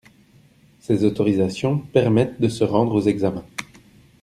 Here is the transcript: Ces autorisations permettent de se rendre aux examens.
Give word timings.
Ces 0.79 1.03
autorisations 1.03 1.77
permettent 1.77 2.41
de 2.41 2.47
se 2.47 2.63
rendre 2.63 2.95
aux 2.95 3.03
examens. 3.07 3.45